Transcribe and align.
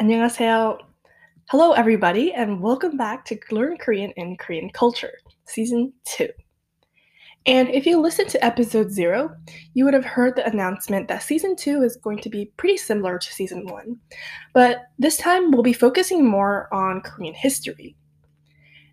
안녕하세요. 0.00 0.78
Hello, 1.50 1.72
everybody, 1.72 2.32
and 2.32 2.62
welcome 2.62 2.96
back 2.96 3.24
to 3.24 3.36
Learn 3.50 3.76
Korean 3.76 4.12
in 4.16 4.36
Korean 4.36 4.70
Culture, 4.70 5.12
Season 5.44 5.92
2. 6.04 6.28
And 7.46 7.68
if 7.70 7.84
you 7.84 8.00
listened 8.00 8.28
to 8.30 8.44
episode 8.44 8.92
0, 8.92 9.34
you 9.74 9.84
would 9.84 9.94
have 9.94 10.04
heard 10.04 10.36
the 10.36 10.46
announcement 10.46 11.08
that 11.08 11.24
Season 11.24 11.56
2 11.56 11.82
is 11.82 11.96
going 11.96 12.20
to 12.20 12.30
be 12.30 12.52
pretty 12.56 12.76
similar 12.76 13.18
to 13.18 13.32
Season 13.32 13.66
1. 13.66 13.96
But 14.54 14.82
this 15.00 15.16
time, 15.16 15.50
we'll 15.50 15.64
be 15.64 15.72
focusing 15.72 16.24
more 16.24 16.72
on 16.72 17.00
Korean 17.00 17.34
history. 17.34 17.96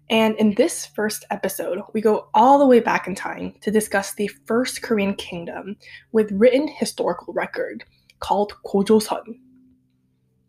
And 0.09 0.36
in 0.38 0.55
this 0.55 0.88
first 0.88 1.23
episode, 1.30 1.82
we 1.93 2.02
go 2.02 2.30
all 2.34 2.57
the 2.57 2.66
way 2.66 2.80
back 2.80 3.05
in 3.05 3.14
time 3.14 3.54
to 3.62 3.70
discuss 3.70 4.16
the 4.16 4.30
first 4.46 4.82
Korean 4.82 5.14
kingdom 5.14 5.75
with 6.14 6.32
written 6.32 6.68
historical 6.68 7.32
record 7.32 7.84
called 8.21 8.54
Gojoseon. 8.66 9.38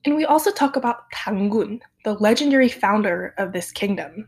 And 0.06 0.16
we 0.16 0.26
also 0.26 0.52
talk 0.52 0.76
about 0.76 1.12
Tangun, 1.12 1.80
the 2.04 2.14
legendary 2.16 2.70
founder 2.70 3.34
of 3.38 3.54
this 3.54 3.72
kingdom. 3.72 4.28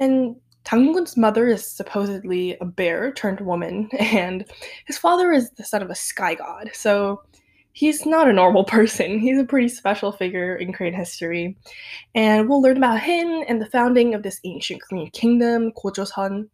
And 0.00 0.36
Tangun's 0.64 1.16
mother 1.16 1.46
is 1.46 1.66
supposedly 1.66 2.56
a 2.60 2.64
bear 2.64 3.12
turned 3.12 3.40
woman, 3.40 3.88
and 3.98 4.44
his 4.86 4.98
father 4.98 5.32
is 5.32 5.50
the 5.50 5.64
son 5.64 5.82
of 5.82 5.90
a 5.90 5.94
sky 5.94 6.34
god. 6.34 6.70
So 6.72 7.22
he's 7.72 8.06
not 8.06 8.28
a 8.28 8.32
normal 8.32 8.64
person. 8.64 9.18
He's 9.20 9.38
a 9.38 9.44
pretty 9.44 9.68
special 9.68 10.10
figure 10.10 10.56
in 10.56 10.72
Korean 10.72 10.94
history. 10.94 11.56
And 12.14 12.48
we'll 12.48 12.62
learn 12.62 12.78
about 12.78 13.00
him 13.00 13.44
and 13.48 13.60
the 13.60 13.70
founding 13.70 14.14
of 14.14 14.22
this 14.22 14.40
ancient 14.44 14.80
Korean 14.80 15.10
kingdom, 15.10 15.72
Gojoseon. 15.72 16.48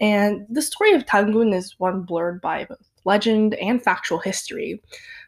And 0.00 0.46
the 0.50 0.62
story 0.62 0.94
of 0.94 1.06
Tangun 1.06 1.54
is 1.54 1.76
one 1.78 2.02
blurred 2.02 2.40
by 2.40 2.64
both 2.64 2.78
legend 3.07 3.55
and 3.55 3.83
factual 3.83 4.19
history. 4.19 4.81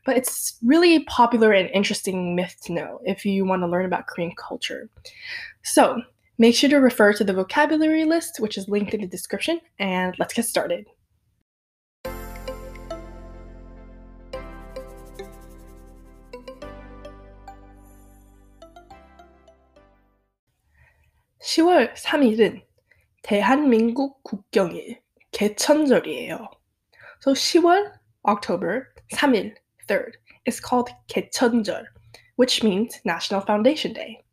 But 0.05 0.17
it's 0.17 0.57
really 0.63 1.03
popular 1.05 1.51
and 1.51 1.69
interesting 1.71 2.35
myth 2.35 2.55
to 2.65 2.73
know 2.73 2.99
if 3.05 3.25
you 3.25 3.45
want 3.45 3.63
to 3.63 3.67
learn 3.67 3.85
about 3.85 4.07
Korean 4.07 4.33
culture. 4.37 4.89
So 5.63 6.01
make 6.37 6.55
sure 6.55 6.69
to 6.69 6.77
refer 6.77 7.13
to 7.13 7.23
the 7.23 7.33
vocabulary 7.33 8.05
list, 8.05 8.39
which 8.39 8.57
is 8.57 8.69
linked 8.69 8.93
in 8.93 9.01
the 9.01 9.07
description, 9.07 9.59
and 9.79 10.15
let's 10.19 10.33
get 10.33 10.45
started. 10.45 10.85
(10월 21.41 21.95
3일은) 21.95 22.63
대한민국 23.21 24.21
국경일 24.23 24.99
개천절이에요. 25.31 26.49
So 27.19 27.33
10월, 27.33 27.91
October, 28.27 28.89
3일, 29.13 29.53
3rd, 29.87 30.13
is 30.45 30.59
called 30.59 30.89
개천절, 31.07 31.85
which 32.35 32.63
means 32.63 32.99
National 33.05 33.41
Foundation 33.41 33.93
Day. 33.93 34.23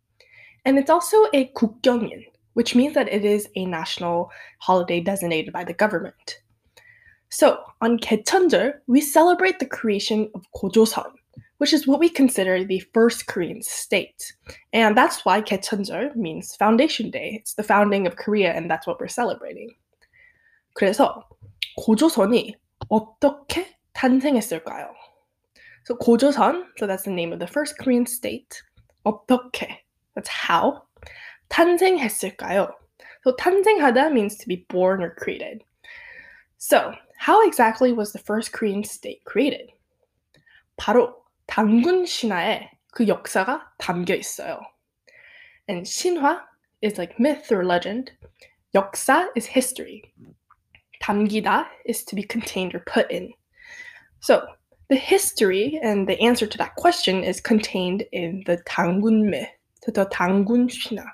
And 0.64 0.78
it's 0.78 0.90
also 0.90 1.16
a 1.32 1.50
국경일, 1.56 2.24
which 2.54 2.74
means 2.74 2.94
that 2.94 3.12
it 3.12 3.24
is 3.24 3.48
a 3.56 3.66
national 3.66 4.30
holiday 4.58 5.00
designated 5.00 5.52
by 5.52 5.64
the 5.64 5.74
government. 5.74 6.40
So, 7.30 7.60
on 7.80 7.98
개천절, 7.98 8.74
we 8.86 9.00
celebrate 9.00 9.58
the 9.58 9.66
creation 9.66 10.30
of 10.34 10.44
Gojoseon, 10.54 11.12
which 11.58 11.72
is 11.72 11.86
what 11.86 11.98
we 11.98 12.10
consider 12.10 12.62
the 12.62 12.80
first 12.92 13.26
Korean 13.26 13.62
state. 13.62 14.34
And 14.72 14.96
that's 14.96 15.24
why 15.24 15.40
개천절 15.40 16.14
means 16.14 16.54
Foundation 16.56 17.10
Day. 17.10 17.38
It's 17.40 17.54
the 17.54 17.62
founding 17.62 18.06
of 18.06 18.16
Korea, 18.16 18.52
and 18.52 18.70
that's 18.70 18.86
what 18.86 19.00
we're 19.00 19.08
celebrating. 19.08 19.70
그래서 20.74 21.24
고조선이 21.78 22.54
어떻게 22.89 23.77
탄생했을까요? 23.93 24.93
So 25.85 25.95
고조선, 25.95 26.65
so 26.77 26.85
that's 26.85 27.03
the 27.03 27.13
name 27.13 27.31
of 27.31 27.39
the 27.39 27.47
first 27.47 27.77
Korean 27.79 28.05
state. 28.05 28.61
어떻게, 29.05 29.83
that's 30.15 30.29
how. 30.29 30.83
탄생했을까요? 31.49 32.73
So 33.23 33.35
탄생하다 33.35 34.11
means 34.11 34.37
to 34.37 34.47
be 34.47 34.65
born 34.69 35.01
or 35.01 35.15
created. 35.15 35.63
So 36.57 36.93
how 37.17 37.45
exactly 37.45 37.93
was 37.93 38.11
the 38.11 38.19
first 38.19 38.51
Korean 38.51 38.83
state 38.83 39.23
created? 39.25 39.71
바로 40.77 41.15
단군 41.47 42.05
신화에 42.05 42.69
그 42.91 43.07
역사가 43.07 43.73
담겨 43.77 44.13
있어요. 44.15 44.59
And 45.69 45.85
신화 45.85 46.43
is 46.81 46.97
like 46.97 47.19
myth 47.19 47.51
or 47.51 47.65
legend. 47.65 48.11
역사 48.75 49.29
is 49.35 49.47
history 49.47 50.03
tamgida 51.07 51.65
is 51.85 52.03
to 52.03 52.15
be 52.15 52.23
contained 52.23 52.75
or 52.75 52.79
put 52.79 53.09
in. 53.09 53.31
So 54.19 54.45
the 54.89 54.95
history 54.95 55.79
and 55.81 56.07
the 56.07 56.19
answer 56.19 56.47
to 56.47 56.57
that 56.57 56.75
question 56.75 57.23
is 57.23 57.39
contained 57.39 58.03
in 58.11 58.43
the 58.45 58.57
Tangunme, 58.67 59.47
the 59.85 60.05
Tangun 60.05 60.69
Shina. 60.69 61.05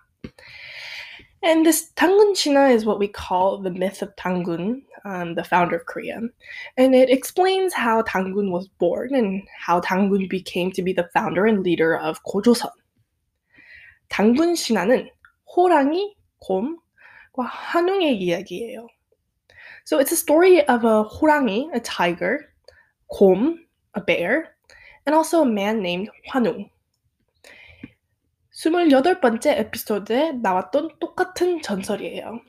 And 1.43 1.65
this 1.65 1.91
Tangun 1.95 2.33
Shina 2.33 2.73
is 2.73 2.85
what 2.85 2.99
we 2.99 3.07
call 3.07 3.57
the 3.57 3.69
myth 3.69 4.01
of 4.01 4.15
Tangun, 4.15 4.81
um, 5.05 5.35
the 5.35 5.43
founder 5.43 5.75
of 5.75 5.85
Korea. 5.85 6.21
And 6.77 6.95
it 6.95 7.09
explains 7.09 7.73
how 7.73 8.01
Tangun 8.03 8.51
was 8.51 8.67
born 8.79 9.13
and 9.13 9.43
how 9.59 9.81
Tangun 9.81 10.29
became 10.29 10.71
to 10.71 10.81
be 10.81 10.93
the 10.93 11.09
founder 11.13 11.45
and 11.45 11.63
leader 11.63 11.97
of 11.97 12.19
고조선. 12.23 12.71
단군 14.09 14.55
신화는 14.55 15.09
호랑이, 15.55 16.15
곰과 16.39 17.43
환웅의 17.43 18.21
이야기예요. 18.21 18.87
So 19.84 19.98
it's 19.98 20.12
a 20.12 20.16
story 20.16 20.66
of 20.66 20.84
a 20.84 21.04
호랑이, 21.04 21.74
a 21.74 21.80
tiger, 21.80 22.46
곰, 23.08 23.58
a 23.94 24.00
bear, 24.00 24.54
and 25.06 25.14
also 25.14 25.42
a 25.42 25.46
man 25.46 25.80
named 25.82 26.10
환웅. 26.30 26.70
28번째 28.52 29.58
에피소드에 29.58 30.32
나왔던 30.42 30.98
똑같은 30.98 31.62
전설이에요. 31.62 32.40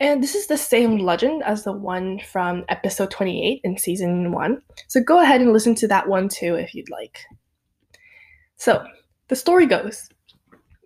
And 0.00 0.22
this 0.22 0.34
is 0.34 0.46
the 0.46 0.56
same 0.56 0.98
legend 0.98 1.42
as 1.44 1.64
the 1.64 1.72
one 1.72 2.18
from 2.20 2.64
episode 2.68 3.10
28 3.10 3.60
in 3.64 3.76
season 3.76 4.32
1. 4.32 4.62
So 4.88 5.00
go 5.02 5.20
ahead 5.20 5.42
and 5.42 5.52
listen 5.52 5.74
to 5.76 5.88
that 5.88 6.08
one 6.08 6.28
too 6.28 6.56
if 6.56 6.74
you'd 6.74 6.88
like. 6.90 7.20
So, 8.56 8.84
the 9.28 9.36
story 9.36 9.66
goes. 9.66 10.08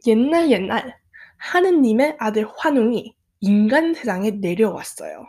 옛날 0.07 0.51
옛날 0.51 0.95
하느님의 1.39 2.17
아들 2.19 2.47
환웅이 2.59 3.15
인간 3.41 3.95
세상에 3.95 4.31
내려왔어요. 4.33 5.27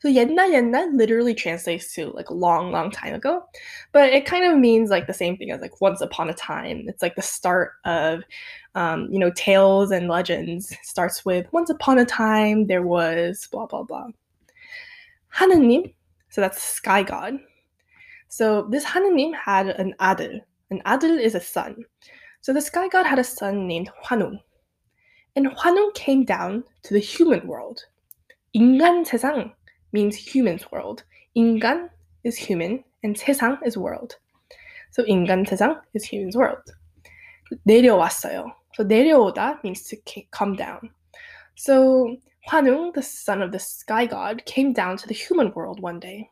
So 0.00 0.08
옛날 0.08 0.50
옛날 0.50 0.96
literally 0.96 1.34
translates 1.34 1.94
to 1.94 2.10
like 2.10 2.28
a 2.28 2.34
long, 2.34 2.72
long 2.72 2.90
time 2.90 3.14
ago, 3.14 3.44
but 3.92 4.12
it 4.12 4.26
kind 4.26 4.44
of 4.44 4.58
means 4.58 4.90
like 4.90 5.06
the 5.06 5.14
same 5.14 5.36
thing 5.36 5.52
as 5.52 5.60
like 5.60 5.80
once 5.80 6.00
upon 6.00 6.28
a 6.28 6.34
time. 6.34 6.84
It's 6.88 7.02
like 7.02 7.14
the 7.14 7.22
start 7.22 7.74
of, 7.84 8.24
um, 8.74 9.08
you 9.12 9.18
know, 9.18 9.30
tales 9.30 9.92
and 9.92 10.08
legends. 10.08 10.72
It 10.72 10.78
starts 10.82 11.24
with 11.24 11.46
once 11.52 11.70
upon 11.70 11.98
a 11.98 12.04
time 12.04 12.66
there 12.66 12.82
was 12.82 13.46
blah 13.52 13.66
blah 13.66 13.84
blah. 13.84 14.08
하느님, 15.34 15.94
so 16.30 16.40
that's 16.40 16.62
sky 16.62 17.02
god. 17.02 17.38
So 18.28 18.62
this 18.70 18.84
하느님 18.84 19.34
had 19.34 19.68
an 19.68 19.94
adel. 20.00 20.40
An 20.70 20.82
adel 20.84 21.18
is 21.18 21.34
a 21.34 21.40
son. 21.40 21.84
So 22.40 22.52
the 22.52 22.60
sky 22.60 22.88
god 22.88 23.06
had 23.06 23.18
a 23.18 23.24
son 23.24 23.68
named 23.68 23.90
환웅. 24.04 24.40
And 25.36 25.46
환웅 25.46 25.94
came 25.94 26.24
down 26.24 26.64
to 26.82 26.94
the 26.94 27.00
human 27.00 27.46
world. 27.46 27.86
인간 28.54 29.04
세상 29.04 29.54
means 29.91 30.15
human's 30.15 30.71
world. 30.71 31.03
인간 31.35 31.89
is 32.23 32.37
human 32.37 32.83
and 33.03 33.15
세상 33.15 33.59
is 33.65 33.77
world. 33.77 34.15
So 34.91 35.03
인간 35.03 35.45
세상 35.47 35.81
is 35.93 36.03
human's 36.03 36.35
world. 36.35 36.63
내려왔어요. 37.67 38.51
So 38.75 38.83
내려오다 38.83 39.63
means 39.63 39.83
to 39.83 39.97
come 40.31 40.55
down. 40.55 40.89
So 41.55 42.17
Hwanung, 42.47 42.93
the 42.93 43.01
son 43.01 43.41
of 43.41 43.51
the 43.51 43.59
sky 43.59 44.05
god, 44.05 44.45
came 44.45 44.71
down 44.71 44.95
to 44.97 45.07
the 45.07 45.13
human 45.13 45.51
world 45.53 45.81
one 45.81 45.99
day. 45.99 46.29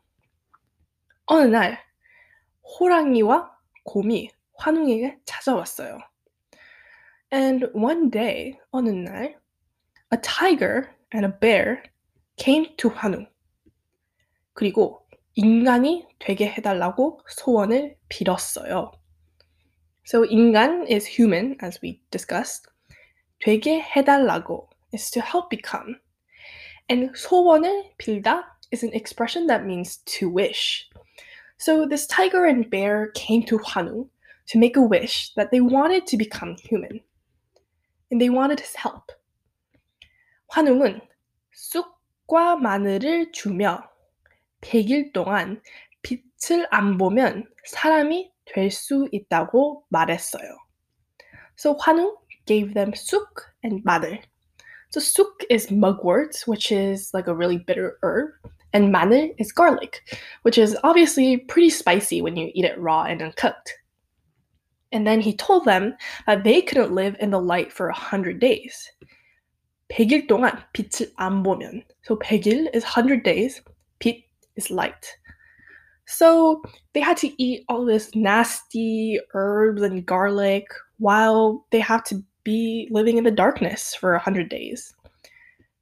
어느 1.26 1.46
날 1.46 1.78
호랑이와 2.62 3.50
곰이 3.84 4.30
환웅에게 4.54 5.18
찾아왔어요. 5.24 5.98
And 7.32 7.66
one 7.74 8.10
day, 8.10 8.58
어느 8.70 8.90
날, 8.90 9.34
a 10.12 10.18
tiger 10.22 10.88
and 11.12 11.26
a 11.26 11.38
bear 11.40 11.82
came 12.36 12.74
to 12.76 12.88
환웅. 12.88 13.26
그리고 14.55 15.07
인간이 15.35 16.07
되게 16.19 16.47
해달라고 16.47 17.21
소원을 17.27 17.97
빌었어요. 18.09 18.91
So 20.05 20.25
인간 20.25 20.85
is 20.87 21.07
human, 21.07 21.57
as 21.63 21.79
we 21.83 22.01
discussed. 22.11 22.69
되게 23.39 23.81
해달라고 23.81 24.69
is 24.93 25.09
to 25.11 25.21
help 25.21 25.49
become. 25.49 25.95
And 26.89 27.11
소원을 27.15 27.93
빌다 27.97 28.57
is 28.73 28.83
an 28.83 28.93
expression 28.93 29.47
that 29.47 29.63
means 29.63 30.03
to 30.19 30.29
wish. 30.29 30.89
So 31.57 31.87
this 31.87 32.07
tiger 32.07 32.45
and 32.45 32.69
bear 32.69 33.11
came 33.13 33.45
to 33.45 33.57
환웅 33.59 34.09
to 34.47 34.59
make 34.59 34.75
a 34.75 34.81
wish 34.81 35.33
that 35.35 35.51
they 35.51 35.61
wanted 35.61 36.07
to 36.07 36.17
become 36.17 36.57
human. 36.57 37.01
And 38.09 38.19
they 38.19 38.29
wanted 38.29 38.59
his 38.59 38.75
help. 38.75 39.13
환웅은 40.47 40.99
쑥과 41.53 42.57
마늘을 42.57 43.31
주며 43.31 43.89
100일 44.61 45.13
동안 45.13 45.61
빛을 46.01 46.67
안 46.71 46.97
보면 46.97 47.47
사람이 47.65 48.31
될 48.45 48.69
수 48.69 49.07
있다고 49.11 49.85
말했어요. 49.89 50.57
So 51.55 51.75
Hwanung 51.75 52.15
gave 52.45 52.73
them 52.73 52.93
suk 52.93 53.53
and 53.63 53.83
maner. 53.85 54.19
So 54.89 54.99
suk 54.99 55.43
is 55.49 55.71
mugwort, 55.71 56.35
which 56.47 56.71
is 56.71 57.13
like 57.13 57.27
a 57.27 57.35
really 57.35 57.57
bitter 57.57 57.97
herb, 58.03 58.31
and 58.73 58.91
maner 58.91 59.29
is 59.37 59.51
garlic, 59.51 60.01
which 60.43 60.57
is 60.57 60.75
obviously 60.83 61.37
pretty 61.37 61.69
spicy 61.69 62.21
when 62.21 62.35
you 62.35 62.51
eat 62.53 62.65
it 62.65 62.79
raw 62.79 63.03
and 63.03 63.21
uncooked. 63.21 63.73
And 64.91 65.07
then 65.07 65.21
he 65.21 65.35
told 65.35 65.63
them 65.65 65.95
that 66.27 66.43
they 66.43 66.61
couldn't 66.61 66.91
live 66.91 67.15
in 67.19 67.31
the 67.31 67.39
light 67.39 67.71
for 67.71 67.87
100 67.87 68.39
days. 68.39 68.91
100일 69.89 70.27
동안 70.27 70.63
빛을 70.73 71.11
안 71.17 71.43
보면. 71.43 71.83
So 72.03 72.17
100일 72.17 72.75
is 72.75 72.83
100 72.83 73.23
days, 73.23 73.61
빛 73.99 74.24
is 74.55 74.71
light. 74.71 75.17
So 76.07 76.61
they 76.93 76.99
had 76.99 77.17
to 77.17 77.31
eat 77.41 77.63
all 77.69 77.85
this 77.85 78.13
nasty 78.15 79.19
herbs 79.33 79.81
and 79.81 80.05
garlic 80.05 80.65
while 80.97 81.65
they 81.71 81.79
have 81.79 82.03
to 82.05 82.23
be 82.43 82.87
living 82.91 83.17
in 83.17 83.23
the 83.23 83.31
darkness 83.31 83.95
for 83.95 84.11
100 84.13 84.49
days. 84.49 84.93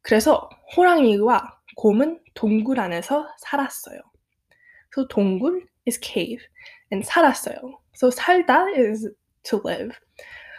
그래서 0.04 0.50
호랑이와 0.76 1.60
곰은 1.78 2.20
동굴 2.36 2.80
안에서 2.80 3.28
살았어요. 3.40 4.00
So 4.94 5.06
동굴 5.08 5.64
is 5.86 5.98
cave 5.98 6.42
and 6.92 7.06
살았어요. 7.06 7.80
So 7.96 8.10
살다 8.10 8.78
is 8.78 9.08
to 9.44 9.62
live. 9.64 9.98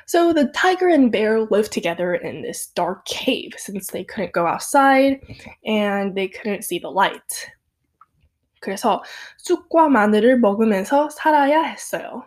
So 0.06 0.32
the 0.32 0.50
tiger 0.54 0.88
and 0.88 1.12
bear 1.12 1.40
lived 1.40 1.72
together 1.72 2.14
in 2.14 2.42
this 2.42 2.66
dark 2.74 3.04
cave 3.06 3.52
since 3.56 3.92
they 3.92 4.02
couldn't 4.02 4.32
go 4.32 4.46
outside 4.46 5.20
and 5.64 6.16
they 6.16 6.26
couldn't 6.26 6.64
see 6.64 6.80
the 6.80 6.90
light. 6.90 7.50
그래서 8.64 9.02
쑥과 9.38 9.88
마늘을 9.88 10.38
먹으면서 10.38 11.10
살아야 11.10 11.62
했어요. 11.62 12.24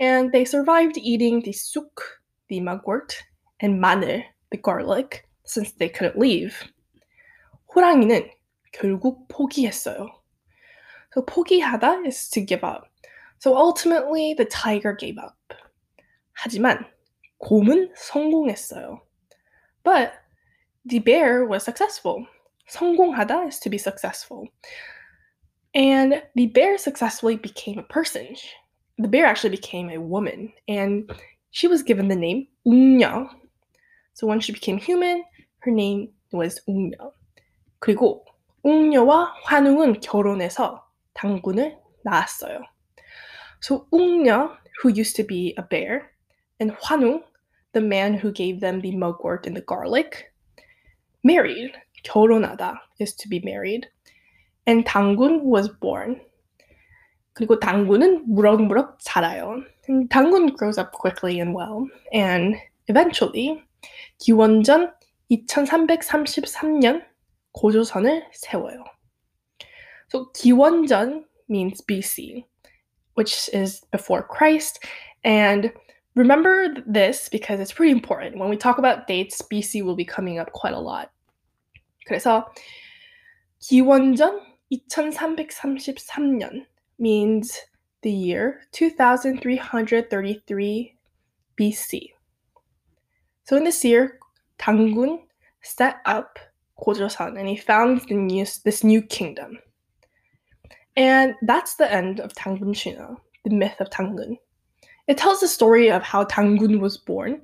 And 0.00 0.32
they 0.32 0.44
survived 0.44 0.98
eating 0.98 1.42
the 1.42 1.52
suk, 1.54 2.02
the 2.48 2.60
mugwort, 2.60 3.14
and 3.62 3.80
마늘, 3.80 4.24
the 4.50 4.60
garlic, 4.60 5.24
since 5.46 5.72
they 5.72 5.92
couldn't 5.92 6.20
leave. 6.20 6.54
호랑이는 7.74 8.30
결국 8.72 9.28
포기했어요. 9.28 10.08
So 11.12 11.24
포기하다 11.24 12.06
is 12.06 12.28
to 12.30 12.44
give 12.44 12.64
up. 12.64 12.88
So 13.38 13.56
ultimately 13.56 14.34
the 14.34 14.46
tiger 14.46 14.96
gave 14.96 15.18
up. 15.18 15.36
하지만 16.32 16.84
곰은 17.38 17.92
성공했어요. 17.94 19.00
But 19.84 20.12
the 20.84 20.98
bear 20.98 21.46
was 21.46 21.62
successful. 21.62 22.26
성공하다 22.68 23.46
is 23.46 23.60
to 23.60 23.70
be 23.70 23.78
successful. 23.78 24.48
And 25.75 26.21
the 26.35 26.47
bear 26.47 26.77
successfully 26.77 27.35
became 27.35 27.77
a 27.77 27.83
person. 27.83 28.35
The 28.97 29.07
bear 29.07 29.25
actually 29.25 29.51
became 29.51 29.89
a 29.89 30.01
woman, 30.01 30.51
and 30.67 31.09
she 31.51 31.67
was 31.67 31.83
given 31.83 32.07
the 32.07 32.15
name 32.15 32.47
Unya. 32.67 33.29
So 34.13 34.27
when 34.27 34.39
she 34.39 34.51
became 34.51 34.77
human, 34.77 35.23
her 35.59 35.71
name 35.71 36.09
was 36.31 36.59
Unya. 36.67 37.11
그리고 37.79 38.25
웅녀와 38.65 39.33
환웅은 39.45 40.01
결혼해서 40.01 40.83
단군을 41.13 41.77
낳았어요. 42.03 42.61
So 43.61 43.87
웅녀, 43.93 44.57
who 44.81 44.89
used 44.89 45.15
to 45.15 45.23
be 45.23 45.53
a 45.57 45.61
bear, 45.61 46.11
and 46.59 46.73
Hwanung, 46.73 47.23
the 47.73 47.81
man 47.81 48.15
who 48.15 48.31
gave 48.31 48.59
them 48.59 48.81
the 48.81 48.95
mugwort 48.95 49.45
and 49.45 49.55
the 49.55 49.61
garlic, 49.61 50.33
married. 51.23 51.71
결혼하다 52.03 52.77
is 52.99 53.13
to 53.13 53.27
be 53.27 53.39
married 53.43 53.87
and 54.69 54.85
단군 54.85 55.41
was 55.41 55.67
born. 55.79 56.21
그리고 57.33 57.59
단군은 57.59 58.25
무럭무럭 58.27 58.99
자라요. 59.01 59.63
And 59.87 60.09
단군 60.09 60.55
grows 60.55 60.77
up 60.77 60.91
quickly 60.91 61.39
and 61.39 61.55
well, 61.55 61.87
and 62.13 62.55
eventually 62.87 63.63
기원전 64.19 64.93
2333년 65.31 67.03
고조선을 67.53 68.25
세워요. 68.31 68.83
So 70.09 70.27
기원전 70.35 71.25
means 71.49 71.81
BC, 71.81 72.45
which 73.15 73.49
is 73.53 73.81
before 73.91 74.21
Christ, 74.21 74.85
and 75.23 75.73
remember 76.15 76.75
this 76.85 77.27
because 77.29 77.59
it's 77.59 77.73
pretty 77.73 77.91
important. 77.91 78.37
When 78.37 78.49
we 78.49 78.57
talk 78.57 78.77
about 78.77 79.07
dates, 79.07 79.41
BC 79.41 79.83
will 79.83 79.95
be 79.95 80.05
coming 80.05 80.37
up 80.37 80.51
quite 80.51 80.73
a 80.73 80.79
lot. 80.79 81.09
그래서 82.07 82.45
기원전 83.61 84.48
2333년 84.77 86.65
means 86.99 87.59
the 88.01 88.11
year 88.11 88.61
2333 88.71 90.95
BC. 91.59 92.11
So 93.45 93.57
in 93.57 93.63
this 93.63 93.83
year, 93.83 94.19
Tangun 94.59 95.21
set 95.61 95.97
up 96.05 96.37
Gojoseon 96.79 97.39
and 97.39 97.47
he 97.47 97.57
found 97.57 98.01
the 98.07 98.13
new, 98.13 98.45
this 98.63 98.83
new 98.83 99.01
kingdom. 99.01 99.57
And 100.95 101.33
that's 101.41 101.75
the 101.75 101.91
end 101.91 102.19
of 102.19 102.33
Tangun 102.33 102.75
Shina, 102.75 103.17
the 103.43 103.49
myth 103.49 103.79
of 103.79 103.89
Tangun. 103.89 104.37
It 105.07 105.17
tells 105.17 105.39
the 105.39 105.47
story 105.47 105.89
of 105.89 106.03
how 106.03 106.25
Tangun 106.25 106.79
was 106.79 106.97
born. 106.97 107.41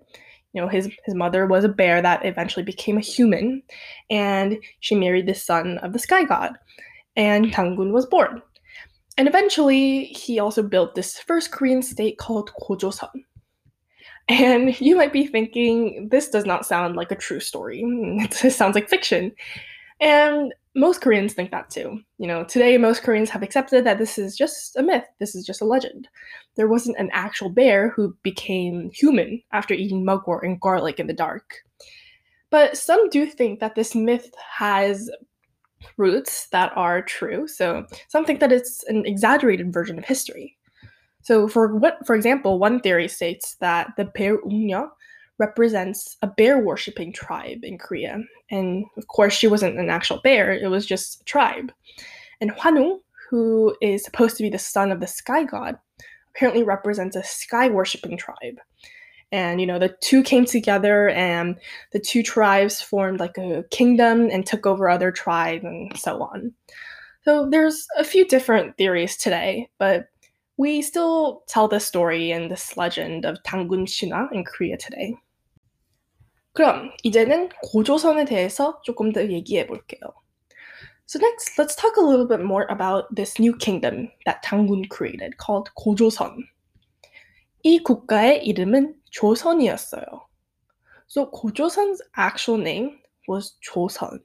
You 0.54 0.62
know, 0.62 0.68
his, 0.68 0.92
his 1.06 1.16
mother 1.16 1.48
was 1.48 1.64
a 1.64 1.70
bear 1.70 2.02
that 2.02 2.26
eventually 2.26 2.64
became 2.64 2.98
a 2.98 3.02
human, 3.02 3.62
and 4.10 4.58
she 4.80 4.96
married 4.96 5.28
the 5.28 5.34
son 5.34 5.80
of 5.80 5.92
the 5.92 6.00
sky 6.00 6.24
god 6.24 6.58
and 7.16 7.52
Tangun 7.52 7.92
was 7.92 8.06
born. 8.06 8.42
And 9.18 9.28
eventually, 9.28 10.06
he 10.06 10.40
also 10.40 10.62
built 10.62 10.96
this 10.96 11.20
first 11.20 11.52
Korean 11.52 11.82
state 11.82 12.18
called 12.18 12.52
Gojoseon. 12.62 13.24
And 14.28 14.80
you 14.82 14.96
might 14.96 15.14
be 15.14 15.28
thinking, 15.28 16.10
this 16.12 16.30
does 16.30 16.46
not 16.46 16.66
sound 16.66 16.96
like 16.96 17.12
a 17.12 17.16
true 17.16 17.40
story. 17.40 17.84
It 17.86 18.52
sounds 18.52 18.76
like 18.76 18.90
fiction. 18.90 19.32
And 20.02 20.54
most 20.76 21.00
Koreans 21.00 21.34
think 21.34 21.52
that 21.52 21.70
too. 21.70 22.02
You 22.18 22.28
know, 22.28 22.44
today 22.44 22.78
most 22.78 23.04
Koreans 23.04 23.30
have 23.30 23.44
accepted 23.44 23.86
that 23.86 23.98
this 23.98 24.18
is 24.18 24.36
just 24.36 24.76
a 24.76 24.84
myth, 24.84 25.06
this 25.20 25.34
is 25.34 25.46
just 25.46 25.62
a 25.62 25.66
legend. 25.66 26.10
There 26.58 26.68
wasn't 26.68 26.98
an 26.98 27.10
actual 27.14 27.50
bear 27.50 27.90
who 27.90 28.16
became 28.24 28.92
human 28.94 29.42
after 29.54 29.74
eating 29.74 30.04
mugwort 30.04 30.44
and 30.44 30.60
garlic 30.60 31.00
in 31.00 31.08
the 31.08 31.14
dark. 31.14 31.64
But 32.50 32.78
some 32.78 33.10
do 33.10 33.26
think 33.26 33.62
that 33.62 33.76
this 33.76 33.96
myth 33.96 34.32
has 34.58 35.10
roots 35.98 36.48
that 36.48 36.72
are 36.76 37.02
true. 37.02 37.48
So 37.48 37.86
some 38.08 38.26
think 38.26 38.40
that 38.40 38.52
it's 38.52 38.84
an 38.88 39.06
exaggerated 39.06 39.74
version 39.74 39.98
of 39.98 40.06
history. 40.06 40.58
So 41.22 41.48
for 41.48 41.76
what 41.76 42.06
for 42.06 42.16
example, 42.16 42.60
one 42.60 42.80
theory 42.80 43.08
states 43.08 43.56
that 43.60 43.92
the 43.98 44.06
bear 44.06 44.38
Ungnya 44.42 44.90
represents 45.38 46.18
a 46.22 46.28
bear 46.28 46.60
worshipping 46.60 47.12
tribe 47.12 47.64
in 47.64 47.78
Korea. 47.78 48.20
And 48.52 48.86
of 48.98 49.08
course 49.08 49.34
she 49.34 49.48
wasn't 49.48 49.80
an 49.80 49.90
actual 49.90 50.22
bear, 50.24 50.54
it 50.54 50.70
was 50.70 50.86
just 50.86 51.22
a 51.22 51.24
tribe. 51.26 51.72
And 52.42 52.52
Hwanung, 52.52 53.00
who 53.30 53.76
is 53.82 54.04
supposed 54.04 54.38
to 54.38 54.44
be 54.44 54.50
the 54.50 54.60
son 54.60 54.92
of 54.92 55.00
the 55.00 55.08
sky 55.08 55.44
god, 55.44 55.78
apparently 56.36 56.64
represents 56.64 57.16
a 57.16 57.24
sky 57.24 57.70
worshipping 57.70 58.18
tribe 58.18 58.60
and 59.35 59.61
you 59.61 59.67
know 59.67 59.79
the 59.79 59.95
two 60.01 60.23
came 60.23 60.45
together 60.45 61.09
and 61.11 61.57
the 61.93 62.01
two 62.01 62.23
tribes 62.23 62.83
formed 62.83 63.21
like 63.21 63.39
a 63.39 63.65
kingdom 63.71 64.29
and 64.31 64.47
took 64.47 64.67
over 64.67 64.89
other 64.89 65.13
tribes 65.13 65.65
and 65.65 65.97
so 65.97 66.23
on 66.23 66.53
so 67.25 67.49
there's 67.49 67.87
a 67.97 68.05
few 68.05 68.27
different 68.27 68.77
theories 68.77 69.17
today 69.17 69.69
but 69.79 70.09
we 70.61 70.83
still 70.83 71.43
tell 71.49 71.69
this 71.69 71.87
story 71.87 72.33
and 72.33 72.51
this 72.51 72.77
legend 72.77 73.25
of 73.25 73.43
당군 73.45 73.87
신화 73.87 74.29
in 74.31 74.45
Korea 74.45 74.77
today. 74.77 75.17
그럼 76.53 76.91
이제는 77.03 77.49
고조선에 77.63 78.27
대해서 78.27 78.79
조금 78.85 79.11
더 79.11 79.23
얘기해 79.23 79.67
볼게요. 79.67 80.13
So 81.07 81.19
next, 81.19 81.57
let's 81.57 81.75
talk 81.75 81.97
a 81.97 82.03
little 82.03 82.27
bit 82.27 82.43
more 82.43 82.67
about 82.69 83.07
this 83.11 83.41
new 83.41 83.57
kingdom 83.57 84.11
that 84.27 84.43
당군 84.45 84.91
created 84.91 85.39
called 85.39 85.71
고조선. 85.79 86.45
이 87.63 87.79
국가의 87.83 88.45
이름은 88.45 88.94
조선이었어요. 89.13 90.21
So 91.07 91.27
고조선's 91.27 92.01
actual 92.17 92.59
name 92.59 92.99
was 93.27 93.57
조선. 93.61 94.21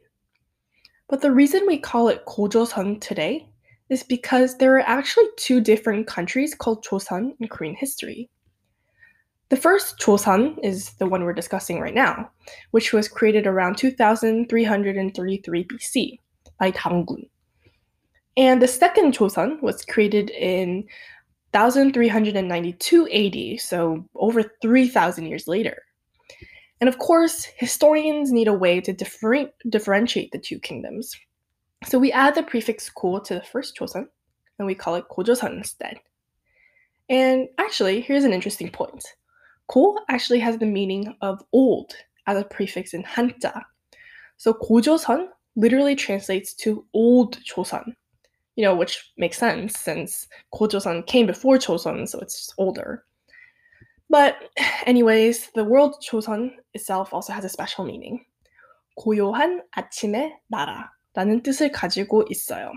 But 1.07 1.21
the 1.21 1.31
reason 1.31 1.65
we 1.67 1.77
call 1.77 2.09
it 2.09 2.25
고조선 2.25 2.99
today 2.99 3.47
is 3.89 4.03
because 4.03 4.57
there 4.57 4.75
are 4.75 4.87
actually 4.87 5.27
two 5.37 5.61
different 5.61 6.07
countries 6.07 6.55
called 6.55 6.83
Joseon 6.83 7.35
in 7.39 7.47
Korean 7.47 7.75
history. 7.75 8.29
The 9.49 9.57
first 9.57 9.99
Joseon 9.99 10.57
is 10.63 10.93
the 10.93 11.05
one 11.05 11.23
we're 11.23 11.33
discussing 11.33 11.79
right 11.79 11.93
now, 11.93 12.31
which 12.71 12.93
was 12.93 13.07
created 13.07 13.45
around 13.45 13.77
2333 13.77 15.63
BC 15.65 16.19
by 16.59 16.71
Dangun. 16.71 17.29
And 18.37 18.61
the 18.61 18.67
second 18.67 19.15
Joseon 19.15 19.61
was 19.61 19.85
created 19.85 20.31
in 20.31 20.85
1392 21.52 23.08
AD, 23.08 23.60
so 23.60 24.04
over 24.14 24.42
3,000 24.62 25.26
years 25.26 25.48
later. 25.48 25.82
And 26.80 26.88
of 26.88 26.98
course, 26.98 27.44
historians 27.56 28.32
need 28.32 28.48
a 28.48 28.54
way 28.54 28.80
to 28.80 28.92
differentiate 28.92 30.32
the 30.32 30.38
two 30.38 30.58
kingdoms. 30.58 31.14
So 31.86 31.98
we 31.98 32.12
add 32.12 32.34
the 32.34 32.42
prefix 32.42 32.88
Ko 32.88 33.18
to 33.20 33.34
the 33.34 33.42
first 33.42 33.76
Joseon, 33.76 34.06
and 34.58 34.66
we 34.66 34.74
call 34.74 34.94
it 34.94 35.08
Gojoseon 35.10 35.56
instead. 35.56 36.00
And 37.08 37.48
actually, 37.58 38.00
here's 38.00 38.24
an 38.24 38.32
interesting 38.32 38.70
point. 38.70 39.04
Ko 39.68 39.98
actually 40.08 40.40
has 40.40 40.58
the 40.58 40.66
meaning 40.66 41.16
of 41.20 41.42
old 41.52 41.94
as 42.26 42.38
a 42.38 42.44
prefix 42.44 42.94
in 42.94 43.02
Hanja. 43.02 43.62
So 44.36 44.54
Gojoseon 44.54 45.28
literally 45.56 45.96
translates 45.96 46.54
to 46.54 46.86
old 46.94 47.38
Joseon, 47.44 47.94
you 48.56 48.64
know, 48.64 48.74
which 48.74 49.12
makes 49.16 49.38
sense 49.38 49.78
since 49.78 50.26
Gojoseon 50.54 51.06
came 51.06 51.26
before 51.26 51.56
Chosun, 51.58 52.08
so 52.08 52.18
it's 52.18 52.52
older. 52.58 53.04
But 54.08 54.36
anyways, 54.86 55.50
the 55.54 55.64
word 55.64 55.92
Chosun 56.02 56.52
itself 56.74 57.14
also 57.14 57.32
has 57.32 57.44
a 57.44 57.48
special 57.48 57.84
meaning. 57.84 58.24
고요한 58.98 59.62
아침의 59.72 60.36
나라라는 60.48 61.42
뜻을 61.42 61.72
가지고 61.72 62.24
있어요. 62.30 62.72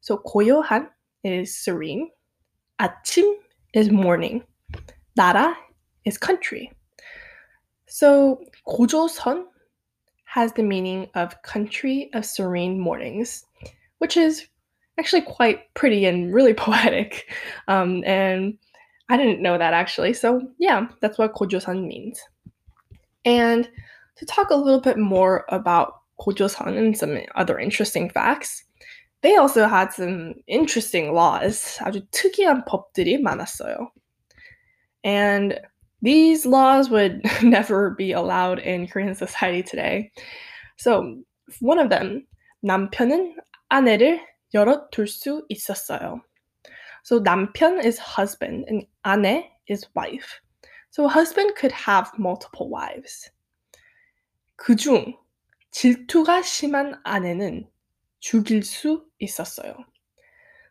So 0.00 0.18
고요한 0.18 0.90
is 1.24 1.52
serene, 1.52 2.10
아침 2.78 3.38
is 3.74 3.90
morning, 3.90 4.44
나라 5.18 5.54
is 6.06 6.16
country. 6.16 6.70
So 7.88 8.40
고조선 8.68 9.46
has 10.26 10.52
the 10.52 10.62
meaning 10.62 11.08
of 11.14 11.34
country 11.42 12.10
of 12.14 12.24
serene 12.24 12.78
mornings, 12.78 13.44
which 13.98 14.16
is 14.16 14.46
actually 14.98 15.22
quite 15.22 15.72
pretty 15.74 16.06
and 16.06 16.34
really 16.34 16.54
poetic. 16.66 17.30
Um, 17.68 18.02
and 18.04 18.58
I 19.08 19.16
didn't 19.16 19.42
know 19.42 19.56
that 19.56 19.72
actually. 19.74 20.12
So, 20.12 20.42
yeah, 20.58 20.88
that's 21.00 21.18
what 21.18 21.34
Gojoseon 21.34 21.86
means. 21.86 22.20
And 23.24 23.68
to 24.16 24.26
talk 24.26 24.50
a 24.50 24.56
little 24.56 24.80
bit 24.80 24.98
more 24.98 25.44
about 25.48 25.94
Gojoseon 26.20 26.76
and 26.76 26.96
some 26.96 27.18
other 27.34 27.58
interesting 27.58 28.10
facts, 28.10 28.64
they 29.22 29.36
also 29.36 29.66
had 29.66 29.92
some 29.92 30.34
interesting 30.46 31.12
laws. 31.12 31.78
And 35.04 35.60
these 36.02 36.46
laws 36.46 36.90
would 36.90 37.22
never 37.42 37.90
be 37.90 38.12
allowed 38.12 38.58
in 38.60 38.86
Korean 38.86 39.14
society 39.14 39.62
today. 39.62 40.12
So, 40.76 41.16
one 41.60 41.78
of 41.78 41.90
them, 41.90 42.26
남편은 42.64 43.34
아내를 43.70 44.20
열어둘 44.53 45.07
수 45.07 45.45
있었어요. 45.49 46.21
So, 47.03 47.19
남편 47.19 47.79
is 47.83 47.99
husband 47.99 48.65
and 48.69 48.87
아내 49.03 49.51
is 49.69 49.87
wife. 49.95 50.39
So, 50.91 51.05
a 51.05 51.09
husband 51.09 51.55
could 51.55 51.73
have 51.73 52.11
multiple 52.17 52.69
wives. 52.69 53.31
그중 54.55 55.17
질투가 55.71 56.43
심한 56.43 56.99
아내는 57.03 57.69
죽일 58.19 58.63
수 58.63 59.05
있었어요. 59.19 59.75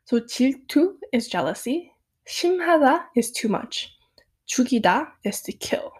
So, 0.06 0.24
질투 0.26 0.98
is 1.12 1.28
jealousy, 1.28 1.92
심하다 2.26 3.10
is 3.16 3.32
too 3.32 3.50
much. 3.50 3.90
죽이다 4.46 5.12
is 5.24 5.42
to 5.42 5.52
kill. 5.52 5.90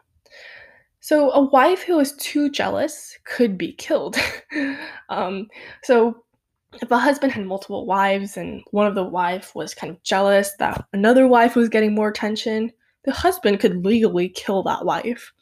So 1.02 1.32
a 1.32 1.40
wife 1.40 1.82
who 1.82 1.98
is 1.98 2.12
too 2.16 2.48
jealous 2.48 3.18
could 3.24 3.58
be 3.58 3.72
killed. 3.72 4.16
um, 5.08 5.48
so 5.82 6.24
if 6.80 6.90
a 6.90 6.98
husband 6.98 7.32
had 7.32 7.44
multiple 7.44 7.84
wives 7.84 8.36
and 8.36 8.62
one 8.70 8.86
of 8.86 8.94
the 8.94 9.04
wife 9.04 9.54
was 9.54 9.74
kind 9.74 9.90
of 9.90 10.02
jealous 10.02 10.52
that 10.58 10.84
another 10.92 11.28
wife 11.28 11.54
was 11.54 11.68
getting 11.68 11.94
more 11.94 12.08
attention, 12.08 12.72
the 13.04 13.12
husband 13.12 13.60
could 13.60 13.84
legally 13.84 14.28
kill 14.28 14.62
that 14.62 14.84
wife. 14.84 15.32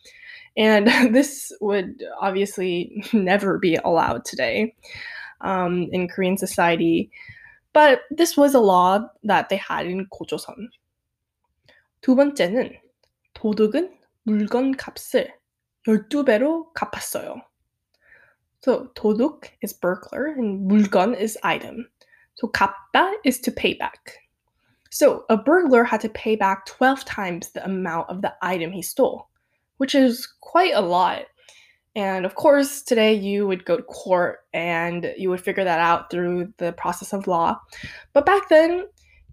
And 0.57 0.89
this 1.15 1.53
would 1.61 2.03
obviously 2.21 3.05
never 3.13 3.59
be 3.59 3.77
allowed 3.77 4.25
today 4.25 4.75
um, 5.41 5.89
in 5.93 6.09
Korean 6.09 6.37
society. 6.37 7.11
But 7.73 8.03
this 8.11 8.37
was 8.37 8.55
a 8.55 8.61
law 8.61 9.07
that 9.23 9.49
they 9.49 9.57
had 9.57 9.87
in 9.87 10.07
고조선. 10.09 10.69
두 12.03 12.17
번째는 12.17 12.79
도둑은 13.35 13.95
물건 14.25 14.73
값을 14.73 15.33
12배로 15.87 16.73
갚았어요. 16.73 17.43
So 18.66 18.90
toduk 18.96 19.50
is 19.62 19.74
burglar 19.74 20.26
and 20.26 20.68
mulgan 20.68 21.14
is 21.14 21.38
item. 21.44 21.88
So 22.34 22.48
kappa 22.48 23.14
is 23.24 23.40
to 23.42 23.52
pay 23.52 23.76
back. 23.76 24.18
So 24.90 25.24
a 25.30 25.38
burglar 25.38 25.84
had 25.84 26.02
to 26.02 26.10
pay 26.10 26.36
back 26.36 26.66
12 26.66 27.06
times 27.06 27.50
the 27.50 27.64
amount 27.64 28.10
of 28.10 28.24
the 28.24 28.34
item 28.42 28.72
he 28.72 28.82
stole, 28.82 29.30
which 29.78 29.94
is 29.94 30.28
quite 30.42 30.74
a 30.74 30.82
lot. 30.82 31.26
And 31.96 32.26
of 32.26 32.34
course, 32.34 32.82
today 32.82 33.14
you 33.14 33.46
would 33.46 33.66
go 33.66 33.78
to 33.78 33.84
court 33.84 34.40
and 34.52 35.14
you 35.16 35.30
would 35.30 35.42
figure 35.42 35.64
that 35.64 35.80
out 35.80 36.10
through 36.10 36.52
the 36.58 36.74
process 36.74 37.14
of 37.14 37.28
law. 37.28 37.62
But 38.14 38.26
back 38.26 38.50
then, 38.50 38.88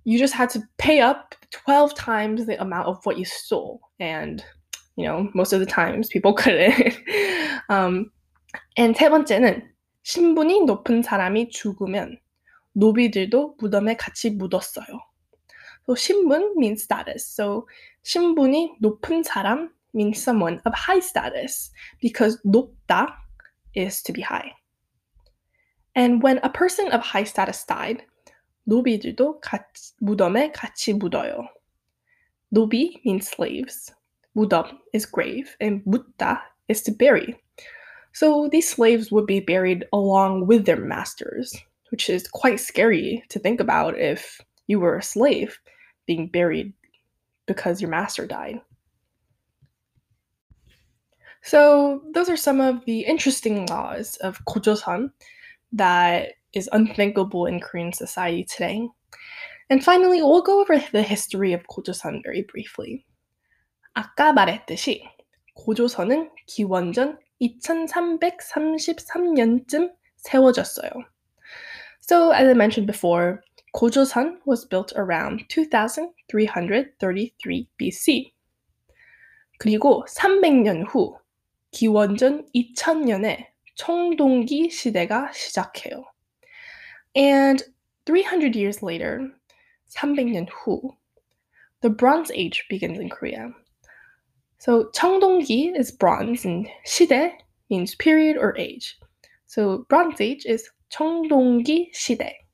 you 0.04 0.18
just 0.18 0.34
had 0.34 0.50
to 0.50 0.62
pay 0.76 1.00
up 1.00 1.34
12 1.52 1.94
times 1.94 2.44
the 2.44 2.60
amount 2.60 2.86
of 2.86 3.02
what 3.06 3.16
you 3.16 3.24
stole. 3.24 3.80
And, 3.98 4.44
you 4.96 5.06
know, 5.06 5.30
most 5.32 5.54
of 5.54 5.60
the 5.60 5.64
times 5.64 6.08
people 6.08 6.34
couldn't. 6.34 6.98
um, 7.70 8.10
and 8.77 8.97
세 8.97 9.09
번째는 9.09 9.71
신분이 10.03 10.61
높은 10.61 11.01
사람이 11.01 11.49
죽으면 11.49 12.19
노비들도 12.73 13.57
무덤에 13.59 13.97
같이 13.97 14.31
묻었어요. 14.31 14.85
So 15.87 15.95
신분 15.95 16.55
means 16.57 16.83
status. 16.83 17.33
So 17.33 17.67
신분이 18.03 18.75
높은 18.79 19.23
사람 19.23 19.73
means 19.93 20.21
someone 20.21 20.59
of 20.65 20.73
high 20.75 21.01
status 21.01 21.71
because 21.99 22.39
높다 22.45 23.17
is 23.75 24.03
to 24.03 24.13
be 24.13 24.21
high. 24.21 24.53
And 25.95 26.21
when 26.21 26.39
a 26.43 26.51
person 26.51 26.91
of 26.91 27.01
high 27.01 27.25
status 27.25 27.65
died, 27.65 28.05
노비들도 28.65 29.39
같이, 29.39 29.93
무덤에 29.99 30.51
같이 30.51 30.93
묻어요. 30.93 31.47
노비 32.49 33.01
means 33.05 33.29
slaves. 33.29 33.93
무덤 34.33 34.79
is 34.93 35.09
grave, 35.09 35.55
and 35.59 35.83
묻다 35.85 36.41
is 36.69 36.83
to 36.83 36.93
bury. 36.95 37.33
So 38.12 38.48
these 38.50 38.68
slaves 38.68 39.10
would 39.10 39.26
be 39.26 39.40
buried 39.40 39.84
along 39.92 40.46
with 40.46 40.66
their 40.66 40.76
masters, 40.76 41.56
which 41.90 42.10
is 42.10 42.28
quite 42.28 42.60
scary 42.60 43.22
to 43.30 43.38
think 43.38 43.60
about 43.60 43.98
if 43.98 44.40
you 44.66 44.80
were 44.80 44.96
a 44.96 45.02
slave 45.02 45.58
being 46.06 46.28
buried 46.28 46.72
because 47.46 47.80
your 47.80 47.90
master 47.90 48.26
died. 48.26 48.60
So 51.42 52.02
those 52.14 52.28
are 52.28 52.36
some 52.36 52.60
of 52.60 52.84
the 52.84 53.00
interesting 53.00 53.66
laws 53.66 54.16
of 54.18 54.38
Gojoseon 54.44 55.10
that 55.72 56.34
is 56.52 56.68
unthinkable 56.72 57.46
in 57.46 57.60
Korean 57.60 57.92
society 57.92 58.44
today. 58.44 58.88
And 59.70 59.82
finally, 59.82 60.22
we'll 60.22 60.42
go 60.42 60.60
over 60.60 60.78
the 60.92 61.02
history 61.02 61.52
of 61.52 61.66
고조선 61.66 62.22
very 62.22 62.42
briefly. 62.42 63.04
아까 63.94 64.32
말했듯이 64.32 65.02
고조선은 65.54 66.30
기원전 66.46 67.18
2333년쯤 67.42 69.92
세워졌어요. 70.16 70.90
So, 72.00 72.30
as 72.30 72.48
I 72.48 72.54
mentioned 72.54 72.86
before, 72.86 73.42
고조선 73.74 74.40
was 74.46 74.64
built 74.68 74.92
around 74.96 75.48
2333 75.48 77.68
BC. 77.78 78.32
그리고 79.58 80.04
300년 80.08 80.86
후 80.88 81.18
기원전 81.70 82.46
2000년에 82.54 83.48
청동기 83.76 84.70
시대가 84.70 85.30
시작해요. 85.32 86.04
And 87.16 87.64
300 88.04 88.56
years 88.56 88.82
later, 88.82 89.30
300년 89.88 90.48
후, 90.50 90.96
the 91.80 91.94
Bronze 91.94 92.32
Age 92.34 92.66
begins 92.68 92.98
in 92.98 93.08
Korea. 93.08 93.54
So 94.61 94.89
청동기 94.91 95.77
is 95.77 95.91
bronze 95.91 96.45
and 96.45 96.67
시대 96.85 97.37
means 97.69 97.95
period 97.95 98.37
or 98.37 98.57
age. 98.57 98.97
So 99.47 99.85
Bronze 99.87 100.19
Age 100.21 100.45
is 100.45 100.69
청동기 100.89 101.91
시대. 101.93 102.45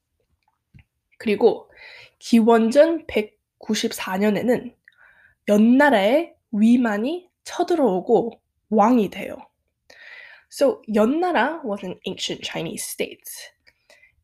그리고 1.17 1.69
기원전 2.19 3.05
194년에는 3.07 4.73
연나라의 5.47 6.35
위만이 6.51 7.29
쳐들어오고 7.43 8.39
왕이 8.69 9.09
돼요. 9.09 9.37
So 10.49 10.81
연나라 10.93 11.61
was 11.63 11.83
an 11.83 11.99
ancient 12.05 12.43
Chinese 12.43 12.85
state. 12.85 13.27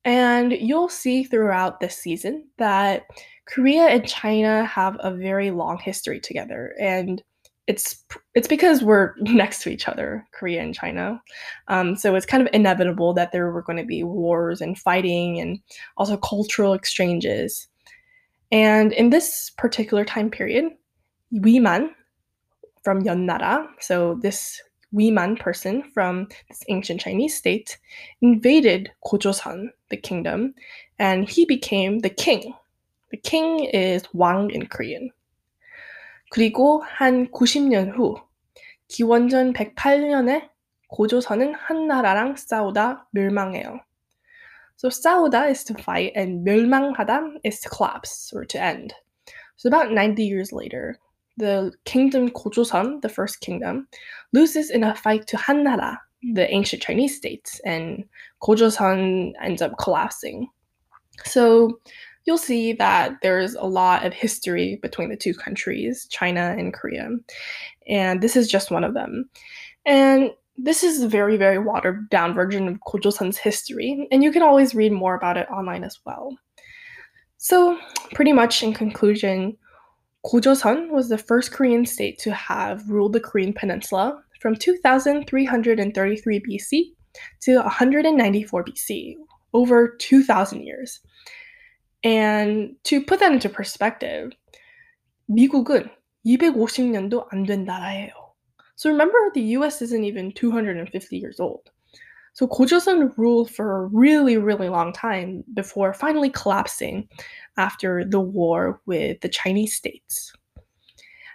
And 0.05 0.53
you'll 0.53 0.89
see 0.89 1.23
throughout 1.23 1.79
this 1.79 1.97
season 1.97 2.49
that 2.57 3.07
Korea 3.45 3.87
and 3.87 4.05
China 4.05 4.63
have 4.63 4.95
a 4.99 5.11
very 5.11 5.49
long 5.49 5.79
history 5.79 6.19
together. 6.19 6.75
And 6.79 7.23
it's 7.66 8.04
it's 8.34 8.48
because 8.48 8.82
we're 8.82 9.14
next 9.20 9.62
to 9.62 9.70
each 9.70 9.88
other, 9.88 10.26
Korea 10.32 10.62
and 10.62 10.74
China. 10.74 11.20
Um, 11.68 11.96
so 11.96 12.14
it's 12.14 12.26
kind 12.26 12.42
of 12.42 12.52
inevitable 12.52 13.14
that 13.14 13.32
there 13.32 13.50
were 13.50 13.62
going 13.62 13.78
to 13.78 13.84
be 13.84 14.04
wars 14.04 14.60
and 14.60 14.78
fighting 14.78 15.40
and 15.40 15.60
also 15.96 16.16
cultural 16.16 16.72
exchanges. 16.72 17.68
And 18.52 18.92
in 18.92 19.10
this 19.10 19.50
particular 19.56 20.04
time 20.04 20.30
period, 20.30 20.66
Wiman 21.32 21.90
from 22.82 23.02
Yeonnara, 23.02 23.66
so 23.80 24.18
this 24.20 24.60
Wiman 24.94 25.38
person 25.38 25.82
from 25.92 26.28
this 26.48 26.62
ancient 26.68 27.00
Chinese 27.00 27.36
state 27.36 27.78
invaded 28.20 28.92
Gojoseon, 29.04 29.70
the 29.90 29.96
kingdom, 29.96 30.54
and 30.98 31.28
he 31.28 31.44
became 31.46 31.98
the 32.00 32.10
king. 32.10 32.54
The 33.10 33.16
king 33.16 33.64
is 33.64 34.04
Wang 34.12 34.50
in 34.50 34.66
Korean. 34.66 35.10
그리고 36.33 36.81
한 36.83 37.31
90년 37.31 37.97
후 37.97 38.15
기원전 38.87 39.53
108년에 39.53 40.49
고조선은 40.89 41.53
한나라랑 41.55 42.35
싸우다 42.35 43.07
멸망해요. 43.11 43.79
So 44.77 44.89
싸우다 44.89 45.49
is 45.49 45.63
to 45.65 45.75
fight 45.77 46.13
and 46.15 46.43
멸망하다 46.43 47.41
is 47.45 47.59
to 47.61 47.69
collapse 47.69 48.31
or 48.33 48.45
to 48.45 48.59
end. 48.59 48.93
So 49.57 49.67
about 49.67 49.91
90 49.91 50.23
years 50.23 50.51
later, 50.53 50.97
the 51.37 51.71
kingdom 51.85 52.29
Gojoseon, 52.29 53.01
the 53.01 53.09
first 53.09 53.41
kingdom, 53.41 53.87
loses 54.33 54.69
in 54.69 54.83
a 54.83 54.95
fight 54.95 55.27
to 55.27 55.37
Hannara, 55.37 55.97
the 56.33 56.51
ancient 56.53 56.81
Chinese 56.81 57.17
state, 57.17 57.59
and 57.65 58.05
Gojoseon 58.41 59.33
ends 59.43 59.61
up 59.61 59.77
collapsing. 59.77 60.47
So 61.25 61.79
you'll 62.24 62.38
see 62.38 62.72
that 62.74 63.16
there's 63.22 63.54
a 63.54 63.64
lot 63.64 64.04
of 64.04 64.12
history 64.12 64.78
between 64.82 65.08
the 65.10 65.16
two 65.16 65.34
countries, 65.34 66.06
China 66.10 66.54
and 66.58 66.72
Korea. 66.72 67.10
And 67.88 68.20
this 68.22 68.36
is 68.36 68.50
just 68.50 68.70
one 68.70 68.84
of 68.84 68.94
them. 68.94 69.28
And 69.86 70.30
this 70.56 70.82
is 70.84 71.02
a 71.02 71.08
very, 71.08 71.36
very 71.36 71.58
watered 71.58 72.08
down 72.10 72.32
version 72.32 72.68
of 72.68 72.78
Gojoseon's 72.86 73.38
history, 73.38 74.06
and 74.10 74.22
you 74.22 74.30
can 74.30 74.42
always 74.42 74.74
read 74.74 74.92
more 74.92 75.14
about 75.14 75.36
it 75.36 75.50
online 75.50 75.82
as 75.84 75.98
well. 76.06 76.36
So, 77.38 77.78
pretty 78.14 78.32
much 78.32 78.62
in 78.62 78.72
conclusion, 78.72 79.56
Gojoseon 80.24 80.90
was 80.90 81.08
the 81.08 81.18
first 81.18 81.52
Korean 81.52 81.84
state 81.84 82.18
to 82.20 82.32
have 82.32 82.88
ruled 82.88 83.12
the 83.12 83.20
Korean 83.20 83.52
peninsula 83.52 84.22
from 84.40 84.54
2333 84.56 86.40
BC 86.40 86.92
to 87.40 87.56
194 87.56 88.64
BC, 88.64 89.16
over 89.52 89.96
2,000 89.98 90.62
years. 90.62 91.00
And 92.03 92.75
to 92.85 93.03
put 93.03 93.19
that 93.19 93.31
into 93.31 93.49
perspective, 93.49 94.31
미국은 95.29 95.89
250년도 96.25 97.27
안 97.31 97.45
된 97.45 97.65
나라예요. 97.65 98.11
So 98.75 98.89
remember, 98.89 99.17
the 99.33 99.57
US 99.57 99.81
isn't 99.81 100.03
even 100.05 100.31
250 100.31 101.17
years 101.17 101.39
old. 101.39 101.69
So 102.33 102.47
Gojoseon 102.47 103.17
ruled 103.17 103.51
for 103.51 103.75
a 103.75 103.87
really, 103.87 104.37
really 104.37 104.69
long 104.69 104.93
time 104.93 105.43
before 105.53 105.93
finally 105.93 106.29
collapsing 106.29 107.09
after 107.57 108.05
the 108.05 108.21
war 108.21 108.79
with 108.85 109.19
the 109.19 109.27
Chinese 109.27 109.73
states. 109.73 110.31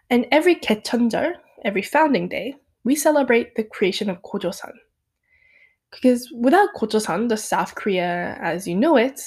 And 0.09 0.27
every 0.33 0.55
개천절, 0.55 1.35
every 1.65 1.83
founding 1.83 2.29
day, 2.29 2.55
we 2.85 2.95
celebrate 2.95 3.55
the 3.57 3.65
creation 3.65 4.09
of 4.09 4.23
Gojoseon. 4.23 4.73
Because 5.91 6.33
without 6.35 6.71
Gojoseon, 6.75 7.29
the 7.29 7.37
South 7.37 7.75
Korea 7.75 8.39
as 8.41 8.67
you 8.67 8.75
know 8.75 8.97
it 8.97 9.21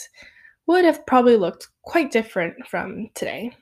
would 0.66 0.84
have 0.84 1.04
probably 1.06 1.36
looked 1.36 1.68
quite 1.82 2.10
different 2.10 2.66
from 2.66 3.08
today. 3.14 3.56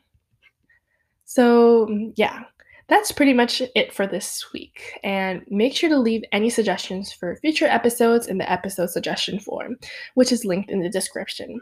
So, 1.25 2.13
yeah, 2.17 2.45
that's 2.89 3.13
pretty 3.13 3.33
much 3.33 3.63
it 3.77 3.93
for 3.93 4.07
this 4.07 4.53
week. 4.53 4.99
And 5.05 5.43
make 5.49 5.77
sure 5.77 5.89
to 5.89 5.99
leave 5.99 6.25
any 6.33 6.51
suggestions 6.51 7.13
for 7.13 7.37
future 7.37 7.67
episodes 7.67 8.27
in 8.27 8.39
the 8.39 8.51
episode 8.51 8.91
suggestion 8.91 9.39
form, 9.39 9.77
which 10.15 10.33
is 10.33 10.45
linked 10.45 10.71
in 10.71 10.81
the 10.81 10.91
description. 10.91 11.61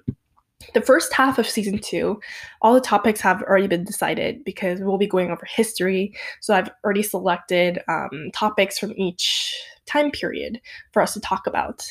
The 0.75 0.81
first 0.81 1.13
half 1.13 1.39
of 1.39 1.49
season 1.49 1.79
two, 1.79 2.19
all 2.63 2.75
the 2.75 2.81
topics 2.81 3.21
have 3.21 3.43
already 3.43 3.69
been 3.69 3.85
decided 3.85 4.43
because 4.43 4.81
we'll 4.81 4.99
be 4.99 5.07
going 5.07 5.31
over 5.31 5.47
history. 5.47 6.15
So 6.41 6.55
I've 6.55 6.71
already 6.83 7.03
selected 7.03 7.79
um, 7.89 8.31
topics 8.35 8.79
from 8.79 8.93
each 8.97 9.55
time 9.87 10.11
period 10.11 10.61
for 10.93 11.03
us 11.03 11.15
to 11.15 11.21
talk 11.21 11.47
about 11.47 11.85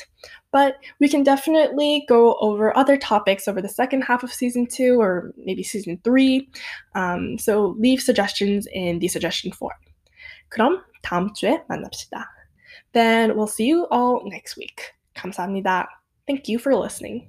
But 0.57 0.77
we 1.01 1.09
can 1.09 1.23
definitely 1.23 2.05
go 2.09 2.35
over 2.41 2.77
other 2.77 2.97
topics 2.97 3.49
over 3.49 3.63
the 3.63 3.69
second 3.69 4.03
half 4.03 4.23
of 4.23 4.33
season 4.33 4.67
two 4.67 5.01
or 5.01 5.33
maybe 5.37 5.63
season 5.63 5.99
three. 6.05 6.49
Um, 6.95 7.39
so 7.39 7.75
leave 7.79 8.01
suggestions 8.01 8.67
in 8.73 8.99
the 8.99 9.09
suggestion 9.09 9.53
form. 9.53 9.79
그럼 10.51 10.83
다음 11.03 11.35
주에 11.35 11.63
만납시다. 11.69 12.27
Then 12.93 13.35
we'll 13.37 13.47
see 13.47 13.67
you 13.67 13.87
all 13.91 14.23
next 14.25 14.57
week. 14.57 14.93
감사합니다. 15.15 15.87
Thank 16.27 16.49
you 16.49 16.59
for 16.59 16.75
listening. 16.77 17.29